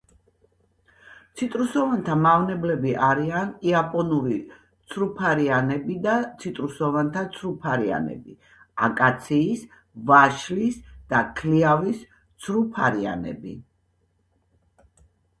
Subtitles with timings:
[1.39, 4.37] ციტრუსოვანთა მავნებლები არიან იაპონური
[4.93, 8.35] ცრუფარიანები და ციტრუსოვანთა ცრუფარიანები,
[8.89, 9.67] აკაციის,
[10.13, 10.81] ვაშლის
[11.13, 12.01] და ქლიავის
[12.47, 13.55] ცრუფარიანები.